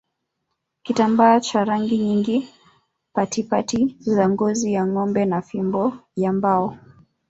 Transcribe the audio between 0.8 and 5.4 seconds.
Kitambaa cha rangi nyingi patipati za ngozi ya ngombe